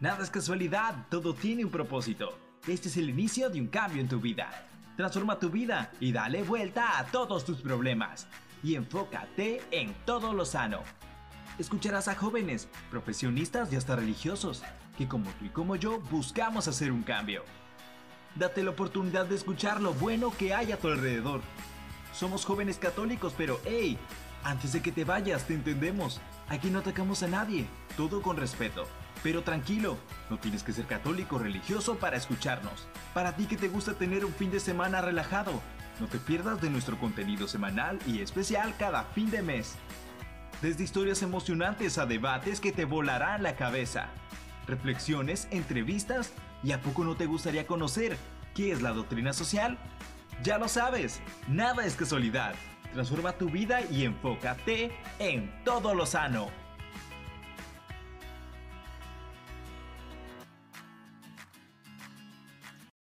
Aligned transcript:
Nada 0.00 0.22
es 0.22 0.30
casualidad, 0.30 1.06
todo 1.10 1.34
tiene 1.34 1.64
un 1.64 1.72
propósito. 1.72 2.38
Este 2.68 2.88
es 2.88 2.96
el 2.98 3.10
inicio 3.10 3.50
de 3.50 3.60
un 3.60 3.66
cambio 3.66 4.00
en 4.00 4.08
tu 4.08 4.20
vida. 4.20 4.68
Transforma 4.96 5.40
tu 5.40 5.50
vida 5.50 5.90
y 5.98 6.12
dale 6.12 6.44
vuelta 6.44 7.00
a 7.00 7.06
todos 7.06 7.44
tus 7.44 7.60
problemas. 7.60 8.28
Y 8.62 8.76
enfócate 8.76 9.60
en 9.72 9.92
todo 10.04 10.32
lo 10.32 10.44
sano. 10.44 10.84
Escucharás 11.58 12.06
a 12.06 12.14
jóvenes, 12.14 12.68
profesionistas 12.92 13.72
y 13.72 13.76
hasta 13.76 13.96
religiosos, 13.96 14.62
que 14.96 15.08
como 15.08 15.30
tú 15.30 15.46
y 15.46 15.48
como 15.48 15.74
yo 15.74 15.98
buscamos 15.98 16.68
hacer 16.68 16.92
un 16.92 17.02
cambio. 17.02 17.42
Date 18.36 18.62
la 18.62 18.70
oportunidad 18.70 19.26
de 19.26 19.34
escuchar 19.34 19.80
lo 19.80 19.94
bueno 19.94 20.32
que 20.38 20.54
hay 20.54 20.70
a 20.70 20.78
tu 20.78 20.86
alrededor. 20.86 21.40
Somos 22.14 22.44
jóvenes 22.44 22.78
católicos, 22.78 23.34
pero 23.36 23.60
hey, 23.64 23.98
antes 24.48 24.72
de 24.72 24.80
que 24.80 24.92
te 24.92 25.04
vayas, 25.04 25.44
te 25.44 25.54
entendemos. 25.54 26.20
Aquí 26.48 26.70
no 26.70 26.78
atacamos 26.78 27.22
a 27.22 27.28
nadie, 27.28 27.66
todo 27.96 28.22
con 28.22 28.36
respeto. 28.36 28.86
Pero 29.22 29.42
tranquilo, 29.42 29.98
no 30.30 30.38
tienes 30.38 30.62
que 30.62 30.72
ser 30.72 30.86
católico 30.86 31.36
o 31.36 31.38
religioso 31.38 31.96
para 31.96 32.16
escucharnos. 32.16 32.88
Para 33.12 33.36
ti 33.36 33.44
que 33.44 33.56
te 33.56 33.68
gusta 33.68 33.94
tener 33.94 34.24
un 34.24 34.32
fin 34.32 34.50
de 34.50 34.60
semana 34.60 35.02
relajado, 35.02 35.60
no 36.00 36.06
te 36.06 36.18
pierdas 36.18 36.62
de 36.62 36.70
nuestro 36.70 36.98
contenido 36.98 37.46
semanal 37.46 37.98
y 38.06 38.20
especial 38.20 38.74
cada 38.78 39.04
fin 39.04 39.30
de 39.30 39.42
mes. 39.42 39.74
Desde 40.62 40.84
historias 40.84 41.22
emocionantes 41.22 41.98
a 41.98 42.06
debates 42.06 42.60
que 42.60 42.72
te 42.72 42.86
volarán 42.86 43.42
la 43.42 43.54
cabeza. 43.54 44.08
Reflexiones, 44.66 45.46
entrevistas 45.50 46.32
y 46.62 46.72
a 46.72 46.80
poco 46.80 47.04
no 47.04 47.16
te 47.16 47.26
gustaría 47.26 47.66
conocer 47.66 48.16
qué 48.54 48.72
es 48.72 48.80
la 48.80 48.92
doctrina 48.92 49.32
social? 49.32 49.78
Ya 50.42 50.58
lo 50.58 50.68
sabes, 50.68 51.20
nada 51.48 51.84
es 51.84 51.96
casualidad. 51.96 52.54
Transforma 52.92 53.32
tu 53.32 53.48
vida 53.48 53.80
y 53.90 54.04
enfócate 54.04 54.90
en 55.18 55.52
todo 55.64 55.94
lo 55.94 56.06
sano. 56.06 56.67